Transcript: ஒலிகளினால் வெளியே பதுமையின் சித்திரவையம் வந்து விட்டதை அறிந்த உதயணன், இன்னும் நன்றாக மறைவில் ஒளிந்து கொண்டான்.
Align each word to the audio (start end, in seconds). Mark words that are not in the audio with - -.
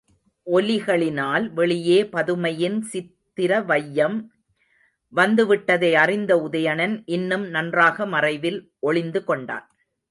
ஒலிகளினால் 0.47 1.45
வெளியே 1.53 2.03
பதுமையின் 2.03 2.79
சித்திரவையம் 2.91 4.17
வந்து 5.13 5.45
விட்டதை 5.47 5.95
அறிந்த 5.95 6.31
உதயணன், 6.37 6.95
இன்னும் 7.05 7.45
நன்றாக 7.49 8.05
மறைவில் 8.05 8.59
ஒளிந்து 8.79 9.23
கொண்டான். 9.23 9.67